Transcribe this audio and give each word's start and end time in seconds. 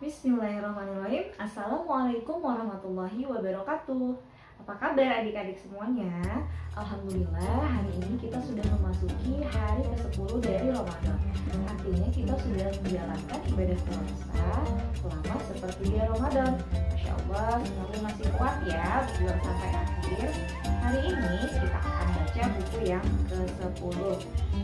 Bismillahirrahmanirrahim. 0.00 1.28
Assalamualaikum 1.36 2.40
warahmatullahi 2.40 3.20
wabarakatuh. 3.20 4.16
Apa 4.64 4.72
kabar 4.80 5.20
adik-adik 5.20 5.60
semuanya? 5.60 6.24
Alhamdulillah 6.72 7.60
hari 7.68 8.00
ini 8.00 8.16
kita 8.16 8.40
sudah 8.40 8.64
memasuki 8.80 9.44
hari 9.44 9.84
ke-10 9.84 10.40
dari 10.40 10.72
Ramadan. 10.72 11.20
Artinya 11.68 12.08
kita 12.16 12.32
sudah 12.32 12.68
menjalankan 12.80 13.40
ibadah 13.52 13.78
puasa 13.84 14.48
selama 15.04 15.36
seperti 15.52 15.84
di 15.92 16.00
Ramadan. 16.00 16.52
Masya 16.96 17.12
Allah 17.20 17.60
semoga 17.60 17.96
masih 18.00 18.26
kuat 18.40 18.56
ya 18.64 19.04
berjuang 19.04 19.40
sampai 19.44 19.70
akhir. 19.84 20.28
Hari 20.80 21.00
ini 21.12 21.40
kita 21.44 21.76
akan 21.76 22.08
baca 22.16 22.42
buku 22.56 22.78
yang 22.88 23.06
ke-10 23.28 24.00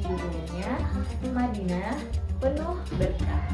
Judulnya 0.01 0.71
Madinah 1.29 2.25
Penuh 2.37 2.77
Berkah 3.01 3.45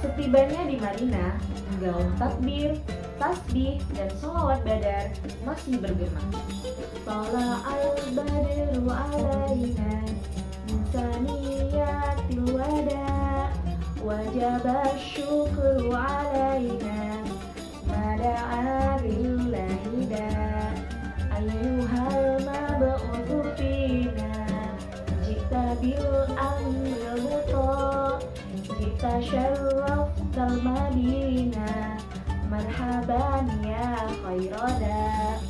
Setibanya 0.00 0.68
di 0.68 0.76
Madinah, 0.80 1.36
gaun 1.80 2.08
takbir, 2.16 2.80
tasbih, 3.20 3.80
dan 3.92 4.08
sholawat 4.20 4.60
badar 4.64 5.12
masih 5.44 5.80
bergema. 5.80 6.20
Tala 7.08 7.60
al-badru 7.64 8.84
alaina 8.88 10.04
insaniyatil 10.68 12.44
wada 12.52 13.48
wajib 14.00 14.64
syukru 14.96 15.92
alaina 15.92 17.20
mada'a 17.88 19.00
Madinah 30.44 31.96
Marhaban 32.52 33.48
ya 33.64 34.04
khairada 34.20 35.40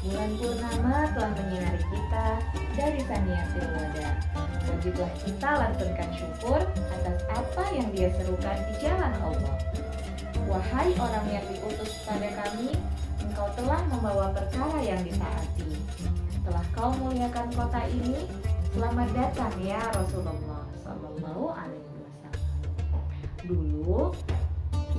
Bulan 0.00 0.30
purnama 0.40 0.96
telah 1.14 1.32
menyinari 1.38 1.84
kita 1.86 2.26
dari 2.74 3.00
Saniatil 3.06 3.66
Wada 3.70 4.08
Wajiblah 4.70 5.12
kita 5.22 5.50
lantunkan 5.60 6.08
syukur 6.16 6.60
atas 6.88 7.18
apa 7.28 7.64
yang 7.76 7.90
dia 7.92 8.08
serukan 8.16 8.56
di 8.70 8.74
jalan 8.80 9.12
Allah. 9.20 9.56
Wahai 10.48 10.94
orang 10.96 11.26
yang 11.28 11.44
diutus 11.52 12.00
pada 12.08 12.32
kami 12.32 12.72
Engkau 13.20 13.50
telah 13.60 13.84
membawa 13.92 14.32
perkara 14.32 14.80
yang 14.80 15.04
ditaati. 15.04 15.68
Setelah 16.32 16.64
kau 16.72 16.96
muliakan 16.96 17.52
kota 17.52 17.84
ini 17.92 18.24
Selamat 18.70 19.10
datang 19.12 19.54
ya 19.60 19.82
Rasulullah 19.92 20.64
Sallallahu 20.80 21.44
alaihi 21.50 21.89
Dulu 23.40 24.12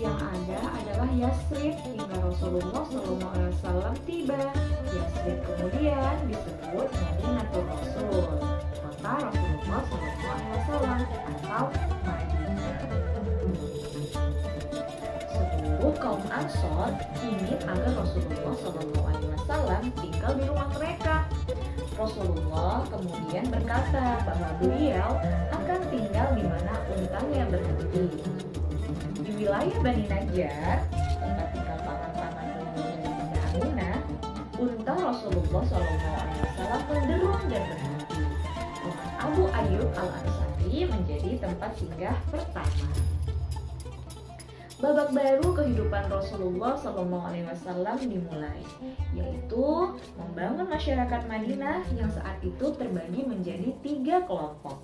yang 0.01 0.17
ada 0.17 0.59
adalah 0.81 1.09
Yasrib 1.13 1.77
hingga 1.85 2.17
Rasulullah 2.25 2.83
SAW 2.89 3.93
tiba. 4.09 4.49
Yasrib 4.89 5.37
kemudian 5.45 6.15
disebut 6.25 6.89
Madinatul 6.89 7.63
Rasul, 7.69 8.25
kota 8.81 9.13
Rasulullah 9.29 9.81
SAW 9.85 11.01
atau 11.05 11.63
Madinah. 12.01 12.49
Kaum 16.01 16.25
Ansor 16.33 16.97
ingin 17.21 17.61
agar 17.61 17.93
Rasulullah 17.93 18.57
SAW 18.57 19.85
tinggal 20.01 20.33
di 20.33 20.43
rumah 20.49 20.65
mereka. 20.73 21.29
Rasulullah 21.95 22.81
kemudian 22.89 23.45
berkata 23.51 24.25
bahwa 24.25 24.49
beliau 24.57 25.21
akan 25.53 25.79
tinggal 25.93 26.27
di 26.33 26.43
mana 26.47 26.73
untanya 26.89 27.43
berhenti. 27.51 28.05
Di 29.21 29.31
wilayah 29.37 29.77
Bani 29.85 30.05
Najjar, 30.09 30.77
tempat 31.21 31.47
tinggal 31.53 31.77
paman-paman 31.85 32.47
Bunda 32.73 33.41
Aminah, 33.53 33.97
unta 34.57 34.93
Rasulullah 34.97 35.63
SAW 35.69 36.81
menderung 36.89 37.43
dan 37.47 37.63
berhenti. 37.69 38.21
Abu 39.21 39.43
Ayyub 39.53 39.89
Al 39.93 40.09
Ansari 40.09 40.89
menjadi 40.89 41.31
tempat 41.37 41.71
singgah 41.77 42.17
pertama. 42.33 43.10
Babak 44.81 45.13
baru 45.13 45.53
kehidupan 45.53 46.09
Rasulullah 46.09 46.73
SAW 46.73 48.01
dimulai, 48.01 48.65
yaitu 49.13 49.93
membangun 50.17 50.65
masyarakat 50.65 51.21
Madinah 51.29 51.85
yang 51.93 52.09
saat 52.09 52.41
itu 52.41 52.73
terbagi 52.73 53.21
menjadi 53.21 53.77
tiga 53.85 54.25
kelompok. 54.25 54.81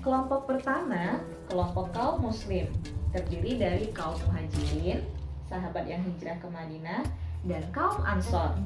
Kelompok 0.00 0.48
pertama, 0.48 1.20
kelompok 1.52 1.92
kaum 1.92 2.24
Muslim, 2.24 2.64
terdiri 3.12 3.60
dari 3.60 3.92
kaum 3.92 4.16
Muhajirin, 4.24 5.04
sahabat 5.52 5.84
yang 5.84 6.00
hijrah 6.08 6.40
ke 6.40 6.48
Madinah, 6.48 7.04
dan 7.44 7.60
kaum 7.76 8.00
Ansor, 8.08 8.56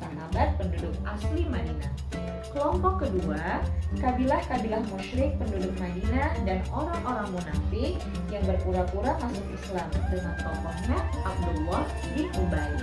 sahabat 0.00 0.48
penduduk 0.56 0.96
asli 1.04 1.44
Madinah. 1.46 1.92
Kelompok 2.50 3.06
kedua, 3.06 3.62
kabilah-kabilah 4.02 4.82
musyrik 4.90 5.38
penduduk 5.38 5.70
Madinah 5.78 6.34
dan 6.42 6.58
orang-orang 6.74 7.28
munafik 7.30 7.94
yang 8.32 8.42
berpura-pura 8.42 9.14
masuk 9.22 9.46
Islam 9.54 9.88
dengan 10.10 10.34
tokohnya 10.42 10.98
Abdullah 11.22 11.84
bin 12.16 12.26
Ubay. 12.42 12.74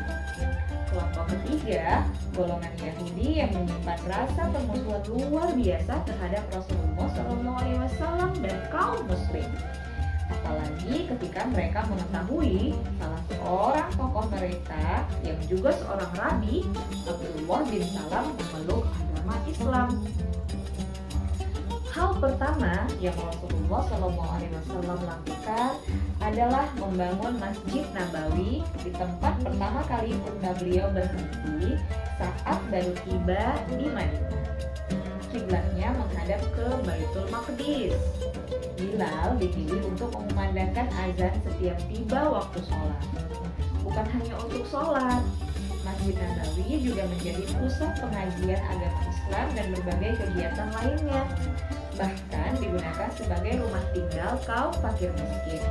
Kelompok 0.87 1.25
ketiga, 1.35 2.07
golongan 2.31 2.73
Yahudi 2.79 3.43
yang 3.43 3.51
menyimpan 3.51 3.99
rasa 4.07 4.41
permusuhan 4.55 5.03
luar 5.11 5.51
biasa 5.51 5.93
terhadap 6.07 6.43
Rasulullah 6.55 7.07
SAW 7.11 8.31
dan 8.39 8.55
kaum 8.71 9.03
Muslim. 9.03 9.49
Apalagi 10.27 11.07
ketika 11.07 11.47
mereka 11.47 11.87
mengetahui 11.87 12.75
salah 12.99 13.21
seorang 13.31 13.89
tokoh 13.95 14.25
mereka 14.31 15.07
yang 15.23 15.39
juga 15.47 15.71
seorang 15.79 16.11
rabi, 16.15 16.67
Abdullah 17.07 17.61
bin 17.71 17.83
Salam 17.87 18.25
memeluk 18.35 18.83
agama 18.91 19.35
Islam. 19.47 19.89
Hal 21.97 22.13
pertama 22.21 22.85
yang 23.01 23.17
Rasulullah 23.17 23.81
SAW 23.89 25.01
lakukan 25.01 25.71
adalah 26.21 26.69
membangun 26.77 27.41
Masjid 27.41 27.89
Nabawi 27.89 28.61
di 28.85 28.91
tempat 28.93 29.33
pertama 29.41 29.81
kali 29.89 30.13
unta 30.13 30.53
beliau 30.61 30.93
berhenti 30.93 31.73
saat 32.21 32.59
baru 32.69 32.93
tiba 33.01 33.57
di 33.73 33.89
Madinah. 33.89 34.45
Kiblatnya 35.33 35.89
menghadap 35.97 36.41
ke 36.53 36.67
Baitul 36.85 37.25
Maqdis. 37.33 37.97
Bilal 38.77 39.41
dipilih 39.41 39.81
untuk 39.89 40.13
mengumandangkan 40.13 40.85
azan 40.93 41.33
setiap 41.41 41.77
tiba 41.89 42.21
waktu 42.29 42.61
sholat. 42.69 43.01
Bukan 43.81 44.05
hanya 44.05 44.35
untuk 44.37 44.63
sholat, 44.69 45.25
Masjid 45.81 46.13
Nabawi 46.13 46.77
juga 46.83 47.03
menjadi 47.09 47.43
pusat 47.57 47.91
pengajian 47.97 48.61
agama 48.61 49.01
Islam 49.09 49.47
dan 49.57 49.65
berbagai 49.73 50.11
kegiatan 50.21 50.69
lainnya. 50.77 51.23
Bahkan 51.97 52.51
digunakan 52.61 53.09
sebagai 53.17 53.53
rumah 53.65 53.83
tinggal 53.95 54.37
kaum 54.45 54.73
fakir 54.77 55.09
miskin. 55.17 55.63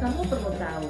Kamu 0.00 0.22
perlu 0.30 0.54
tahu, 0.56 0.88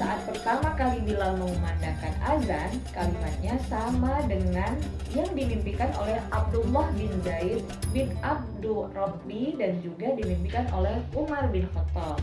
saat 0.00 0.24
pertama 0.24 0.72
kali 0.80 1.04
Bilal 1.04 1.36
mengumandangkan 1.36 2.16
azan, 2.24 2.72
kalimatnya 2.96 3.60
sama 3.68 4.24
dengan 4.24 4.72
yang 5.12 5.28
dimimpikan 5.36 5.92
oleh 6.00 6.16
Abdullah 6.32 6.88
bin 6.96 7.12
Zaid 7.20 7.60
bin 7.92 8.08
Abdul 8.24 8.88
Rabbi 8.96 9.60
dan 9.60 9.76
juga 9.84 10.16
dimimpikan 10.16 10.64
oleh 10.72 11.04
Umar 11.12 11.52
bin 11.52 11.68
Khattab. 11.76 12.16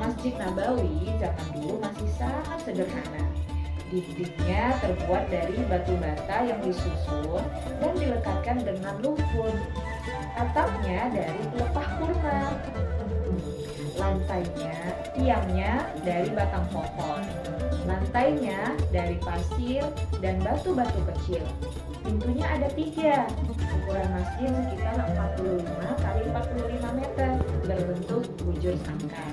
Masjid 0.00 0.32
Nabawi 0.40 1.12
zaman 1.20 1.46
dulu 1.52 1.84
masih 1.84 2.08
sangat 2.16 2.64
sederhana. 2.64 3.28
Dindingnya 3.92 4.80
terbuat 4.80 5.28
dari 5.28 5.56
batu 5.68 5.92
bata 6.00 6.48
yang 6.48 6.64
disusun 6.64 7.44
dan 7.76 7.92
dilekatkan 7.92 8.64
dengan 8.64 8.96
lumpur. 9.04 9.52
Atapnya 10.32 11.12
dari 11.12 11.44
pelepah 11.52 11.88
kurma. 12.00 12.40
Lantainya, 13.96 14.76
tiangnya 15.16 15.72
dari 16.04 16.28
batang 16.36 16.68
pohon. 16.68 17.24
Lantainya 17.88 18.76
dari 18.92 19.16
pasir 19.24 19.84
dan 20.20 20.36
batu-batu 20.44 21.00
kecil. 21.12 21.42
Pintunya 22.04 22.46
ada 22.46 22.68
tiga. 22.76 23.24
Ukuran 23.80 24.08
masjid 24.12 24.52
sekitar 24.52 24.94
45 25.40 26.04
kali 26.04 26.22
45 26.28 26.98
meter 27.00 27.30
berbentuk 27.64 28.24
bujur 28.44 28.74
sangkar. 28.84 29.32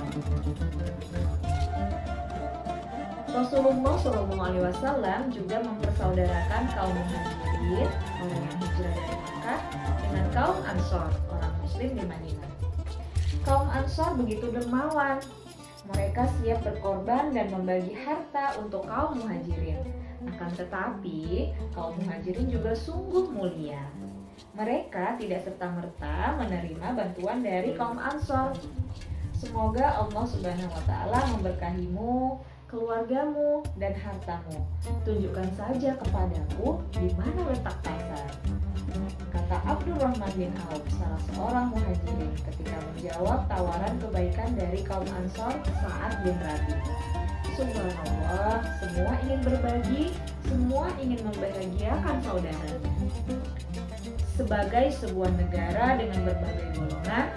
Rasulullah 3.33 3.97
SAW 3.97 5.21
juga 5.33 5.57
mempersaudarakan 5.65 6.63
kaum 6.77 6.93
muhajirin 6.93 7.89
orang 8.21 8.41
yang 8.45 8.57
hijrah 8.61 8.93
dari 8.93 9.15
Makkah 9.17 9.59
dengan 10.05 10.25
kaum 10.37 10.57
Ansor 10.69 11.09
orang 11.33 11.53
Muslim 11.65 11.89
di 11.97 12.03
Madinah. 12.05 12.72
Kaum 13.43 13.67
Ansor 13.67 14.15
begitu 14.15 14.47
dermawan. 14.55 15.19
Mereka 15.91 16.31
siap 16.39 16.63
berkorban 16.63 17.35
dan 17.35 17.51
membagi 17.51 17.91
harta 17.91 18.55
untuk 18.55 18.87
kaum 18.87 19.19
muhajirin. 19.19 19.83
Akan 20.23 20.47
tetapi, 20.55 21.51
kaum 21.75 21.99
muhajirin 21.99 22.47
juga 22.47 22.71
sungguh 22.71 23.27
mulia. 23.35 23.83
Mereka 24.55 25.19
tidak 25.19 25.43
serta-merta 25.43 26.39
menerima 26.39 26.87
bantuan 26.95 27.43
dari 27.43 27.75
kaum 27.75 27.99
Ansor. 27.99 28.55
Semoga 29.35 29.91
Allah 29.99 30.23
Subhanahu 30.23 30.71
wa 30.71 30.83
taala 30.87 31.19
memberkahimu, 31.35 32.39
keluargamu, 32.73 33.61
dan 33.77 33.93
hartamu. 33.93 34.65
Tunjukkan 35.05 35.45
saja 35.53 35.93
kepadaku 36.01 36.81
di 36.97 37.13
mana 37.13 37.53
letak 37.53 37.77
pasar. 37.85 38.27
Kata 39.29 39.57
Abdurrahman 39.69 40.33
bin 40.33 40.49
Auf, 40.73 40.81
salah 40.97 41.21
seorang 41.29 41.65
muhajirin 41.69 42.33
ketika 42.49 42.77
menjawab 42.89 43.45
tawaran 43.45 43.93
kebaikan 44.01 44.49
dari 44.57 44.81
kaum 44.81 45.05
Ansor 45.21 45.53
saat 45.85 46.17
bin 46.25 46.33
Rabi. 46.41 46.75
Subhanallah, 47.53 48.65
semua 48.81 49.13
ingin 49.21 49.39
berbagi, 49.45 50.03
semua 50.49 50.89
ingin 50.97 51.21
membahagiakan 51.21 52.17
saudara. 52.25 52.73
Sebagai 54.33 54.85
sebuah 54.97 55.29
negara 55.37 55.93
dengan 56.01 56.25
berbagai 56.25 56.67
golongan, 56.73 57.27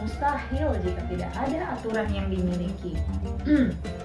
mustahil 0.00 0.72
jika 0.80 1.02
tidak 1.12 1.32
ada 1.36 1.60
aturan 1.76 2.08
yang 2.08 2.32
dimiliki. 2.32 2.96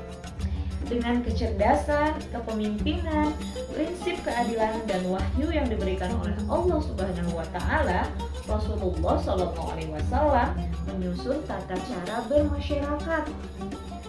dengan 0.87 1.19
kecerdasan, 1.21 2.15
kepemimpinan, 2.31 3.35
prinsip 3.71 4.15
keadilan 4.23 4.79
dan 4.87 5.03
wahyu 5.07 5.51
yang 5.51 5.67
diberikan 5.67 6.11
oleh 6.23 6.35
Allah 6.47 6.79
Subhanahu 6.79 7.31
wa 7.35 7.47
taala, 7.51 8.07
Rasulullah 8.47 9.15
Shallallahu 9.19 9.69
alaihi 9.75 9.91
wasallam 9.91 10.55
menyusun 10.87 11.43
tata 11.43 11.75
cara 11.75 12.23
bermasyarakat. 12.31 13.23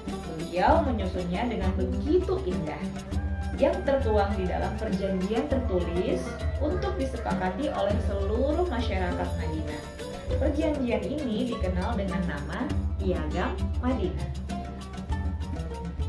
Beliau 0.09 0.87
menyusunnya 0.87 1.51
dengan 1.51 1.71
begitu 1.75 2.39
indah 2.47 2.83
yang 3.59 3.75
tertuang 3.83 4.31
di 4.39 4.47
dalam 4.47 4.71
perjanjian 4.79 5.51
tertulis 5.51 6.23
untuk 6.63 6.95
disepakati 6.95 7.67
oleh 7.75 7.97
seluruh 8.07 8.65
masyarakat 8.71 9.29
Madinah. 9.35 9.83
Perjanjian 10.39 11.03
ini 11.03 11.51
dikenal 11.51 11.99
dengan 11.99 12.23
nama 12.31 12.71
Piagam 13.03 13.59
Madinah. 13.83 14.48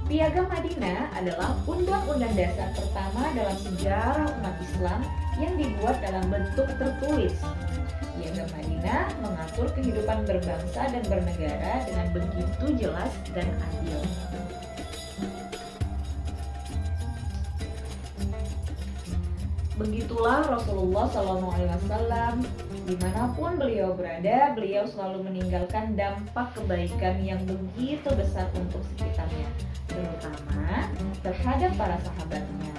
Piagam 0.09 0.50
Madinah 0.50 1.13
adalah 1.13 1.53
undang-undang 1.69 2.33
dasar 2.33 2.73
pertama 2.73 3.29
dalam 3.38 3.53
sejarah 3.61 4.25
umat 4.41 4.57
Islam 4.57 5.06
yang 5.38 5.53
dibuat 5.53 6.01
dalam 6.01 6.25
bentuk 6.33 6.65
tertulis. 6.81 7.38
Piagam 8.17 8.50
Madinah 8.57 9.06
mengatur 9.21 9.69
kehidupan 9.77 10.25
berbangsa 10.25 10.81
dan 10.89 11.06
bernegara 11.06 11.85
dengan 11.85 12.09
begitu 12.09 12.65
jelas 12.81 13.13
dan 13.38 13.45
adil. 13.69 14.01
Begitulah 19.79 20.43
Rasulullah 20.43 21.07
SAW 21.07 21.55
di 22.83 22.99
mana 22.99 23.31
pun 23.31 23.55
beliau 23.55 23.95
berada, 23.95 24.51
beliau 24.51 24.83
selalu 24.83 25.31
meninggalkan 25.31 25.95
dampak 25.95 26.51
kebaikan 26.51 27.15
yang 27.23 27.39
begitu 27.47 28.11
besar 28.11 28.51
untuk 28.59 28.83
sekitarnya 28.91 29.47
terutama 29.87 30.83
terhadap 31.23 31.71
para 31.79 31.95
sahabatnya. 32.03 32.75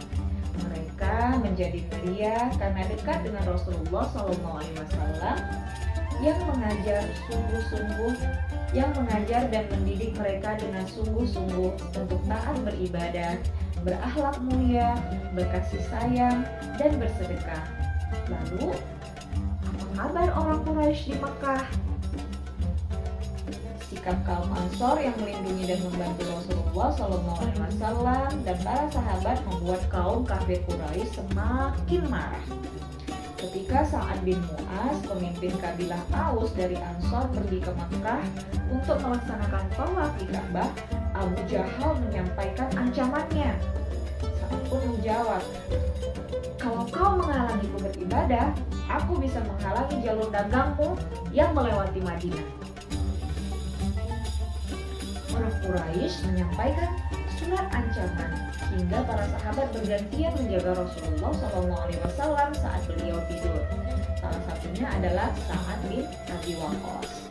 Mereka 0.60 1.40
menjadi 1.40 1.80
mulia 1.88 2.52
karena 2.60 2.82
dekat 2.92 3.18
dengan 3.24 3.48
Rasulullah 3.48 4.04
SAW 4.12 4.60
yang 6.20 6.36
mengajar 6.52 7.08
sungguh-sungguh, 7.32 8.12
yang 8.76 8.92
mengajar 8.92 9.48
dan 9.48 9.64
mendidik 9.72 10.12
mereka 10.20 10.52
dengan 10.60 10.84
sungguh-sungguh 10.84 11.72
untuk 11.96 12.20
taat 12.28 12.60
beribadah, 12.60 13.40
berakhlak 13.82 14.36
mulia, 14.44 14.96
berkasih 15.32 15.82
sayang, 15.88 16.44
dan 16.76 16.90
bersedekah. 17.00 17.64
Lalu, 18.30 18.76
apa 19.66 19.86
kabar 19.96 20.28
orang 20.36 20.60
Quraisy 20.64 21.12
di 21.12 21.14
Mekah? 21.18 21.64
sikap 23.90 24.22
kaum 24.22 24.46
Ansor 24.54 25.02
yang 25.02 25.12
melindungi 25.18 25.66
dan 25.66 25.82
membantu 25.82 26.22
Rasulullah 26.30 26.88
Shallallahu 26.94 27.40
Alaihi 27.42 27.58
Wasallam 27.58 28.30
dan 28.46 28.56
para 28.62 28.86
sahabat 28.94 29.38
membuat 29.44 29.82
kaum 29.90 30.22
kafir 30.22 30.62
Quraisy 30.64 31.10
semakin 31.10 32.02
marah. 32.06 32.46
Ketika 33.34 33.84
Sa'ad 33.88 34.20
bin 34.22 34.36
Mu'az, 34.36 35.00
pemimpin 35.04 35.52
kabilah 35.58 36.00
Aus 36.12 36.52
dari 36.56 36.76
Ansor 36.80 37.28
pergi 37.34 37.58
ke 37.60 37.72
Makkah 37.72 38.22
untuk 38.72 39.00
melaksanakan 39.04 39.64
tawaf 39.74 40.12
di 40.16 40.26
Ka'bah, 40.28 40.70
Abu 41.20 41.36
Jahal 41.44 42.00
menyampaikan 42.08 42.68
ancamannya. 42.72 43.52
Sa'ad 44.24 44.60
pun 44.72 44.80
menjawab, 44.96 45.42
kalau 46.56 46.88
kau 46.88 47.12
menghalangiku 47.20 47.76
beribadah, 47.84 48.56
aku 48.88 49.20
bisa 49.20 49.44
menghalangi 49.44 50.00
jalur 50.00 50.32
dagangmu 50.32 50.96
yang 51.30 51.52
melewati 51.52 52.00
Madinah 52.00 52.70
orang 55.40 55.56
Quraisy 55.64 56.14
menyampaikan 56.28 56.90
surat 57.40 57.66
ancaman 57.72 58.30
hingga 58.76 58.98
para 59.08 59.24
sahabat 59.32 59.66
bergantian 59.72 60.32
menjaga 60.36 60.84
Rasulullah 60.84 61.32
SAW 61.32 62.50
saat 62.54 62.82
beliau 62.84 63.18
tidur. 63.26 63.64
Salah 64.20 64.42
satunya 64.44 64.86
adalah 64.92 65.32
Sa'ad 65.48 65.80
bin 65.88 66.04
Abi 66.28 66.52
Waqqas. 66.60 67.29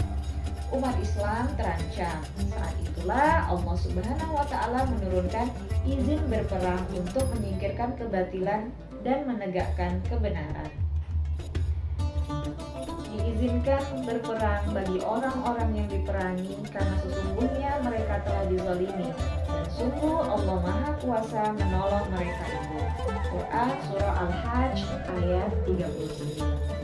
Umat 0.69 0.95
Islam 1.01 1.49
terancam. 1.57 2.17
Saat 2.53 2.75
itulah 2.85 3.49
Allah 3.49 3.75
Subhanahu 3.77 4.33
wa 4.37 4.45
taala 4.45 4.85
menurunkan 4.85 5.49
izin 5.85 6.21
berperang 6.29 6.85
untuk 6.93 7.25
menyingkirkan 7.37 7.97
kebatilan 7.97 8.69
dan 9.01 9.19
menegakkan 9.25 9.97
kebenaran 10.05 10.69
diizinkan 13.39 14.03
berperang 14.03 14.63
bagi 14.75 14.99
orang-orang 14.99 15.69
yang 15.71 15.87
diperangi 15.87 16.59
karena 16.75 16.95
sesungguhnya 17.03 17.71
mereka 17.87 18.19
telah 18.27 18.45
dizalimi 18.51 19.09
dan 19.47 19.65
sungguh 19.71 20.19
Allah 20.23 20.57
Maha 20.59 20.91
Kuasa 20.99 21.43
menolong 21.55 22.07
mereka 22.11 22.43
itu. 22.51 22.81
Quran 23.31 23.69
Surah 23.87 24.15
Al-Hajj 24.27 24.77
ayat 25.07 25.51
39 25.63 26.78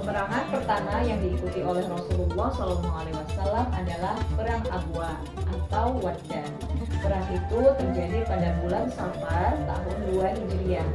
Peperangan 0.00 0.48
pertama 0.48 1.04
yang 1.04 1.20
diikuti 1.20 1.60
oleh 1.60 1.84
Rasulullah 1.84 2.48
SAW 2.56 3.68
adalah 3.68 4.16
Perang 4.32 4.64
Abwa 4.72 5.12
atau 5.44 5.92
Waddan. 6.00 6.48
Perang 7.04 7.28
itu 7.28 7.60
terjadi 7.76 8.24
pada 8.24 8.56
bulan 8.64 8.88
Safar 8.96 9.60
tahun 9.60 9.96
2 10.08 10.24
Hijriah. 10.40 10.88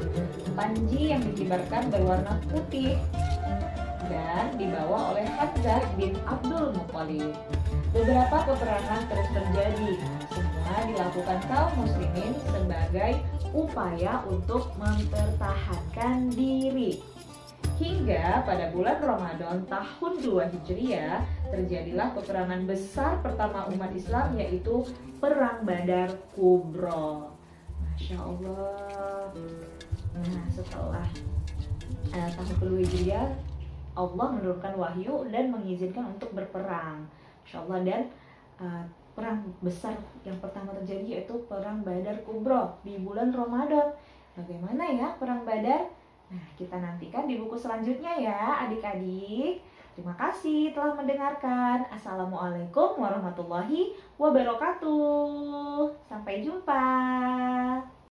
Panji 0.57 1.13
yang 1.13 1.21
dikibarkan 1.21 1.93
berwarna 1.93 2.33
putih 2.49 2.97
dan 4.09 4.57
dibawa 4.57 5.13
oleh 5.13 5.29
Hamzah 5.37 5.85
bin 6.01 6.17
Abdul 6.25 6.73
Muthalib. 6.73 7.29
Beberapa 7.93 8.41
peperangan 8.41 9.05
terus 9.05 9.29
terjadi, 9.37 10.01
semua 10.33 10.75
dilakukan 10.89 11.39
kaum 11.45 11.71
muslimin 11.77 12.33
sebagai 12.49 13.21
upaya 13.53 14.25
untuk 14.25 14.73
mempertahankan 14.81 16.33
diri. 16.33 17.14
Hingga 17.75 18.47
pada 18.47 18.71
bulan 18.71 19.03
Ramadan 19.03 19.67
tahun 19.67 20.23
2 20.23 20.47
Hijriah 20.47 21.19
terjadilah 21.51 22.15
peperangan 22.15 22.63
besar 22.63 23.19
pertama 23.19 23.67
umat 23.67 23.91
Islam 23.91 24.31
yaitu 24.39 24.87
Perang 25.19 25.67
Badar 25.67 26.07
Kubro. 26.31 27.35
Masya 27.83 28.15
Allah. 28.15 29.27
Nah 30.15 30.47
setelah 30.47 31.03
uh, 32.15 32.29
tahun 32.31 32.55
kedua 32.63 32.79
Hijriah 32.79 33.27
Allah 33.95 34.27
menurunkan 34.39 34.73
wahyu 34.79 35.27
dan 35.27 35.51
mengizinkan 35.51 36.15
untuk 36.15 36.31
berperang. 36.31 37.03
Insya 37.43 37.59
Allah 37.67 37.79
dan 37.83 38.01
uh, 38.63 38.83
perang 39.19 39.51
besar 39.59 39.99
yang 40.23 40.39
pertama 40.39 40.71
terjadi 40.79 41.19
yaitu 41.19 41.43
perang 41.51 41.83
Badar 41.83 42.23
Kubro 42.23 42.79
di 42.87 42.95
bulan 43.03 43.35
Ramadan. 43.35 43.91
Bagaimana 44.39 44.83
ya 44.95 45.11
perang 45.19 45.43
Badar? 45.43 46.04
Nah, 46.29 46.45
kita 46.57 46.81
nantikan 46.81 47.29
di 47.29 47.37
buku 47.37 47.53
selanjutnya 47.53 48.17
ya, 48.17 48.65
adik-adik. 48.65 49.61
Terima 49.95 50.11
kasih 50.19 50.75
telah 50.75 50.91
mendengarkan. 50.91 51.87
Assalamualaikum 51.87 52.99
warahmatullahi 52.99 53.95
wabarakatuh. 54.19 55.87
Sampai 56.03 56.43
jumpa. 56.43 56.83